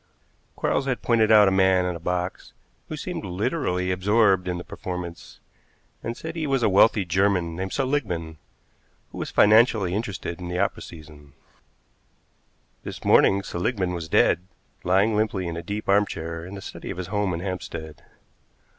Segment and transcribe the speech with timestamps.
[0.55, 2.53] Quarles had pointed out a man in a box
[2.89, 5.39] who seemed literally absorbed in the performance,
[6.01, 8.37] and said he was a wealthy German named Seligmann,
[9.11, 11.33] who was financially interested in the opera season.
[12.81, 14.47] This morning Seligmann was dead,
[14.83, 18.01] lying limply in a deep arm chair in the study of his home in Hampstead.